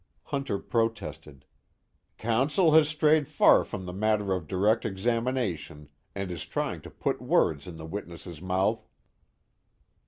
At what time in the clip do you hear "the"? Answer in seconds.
3.85-3.93, 7.77-7.85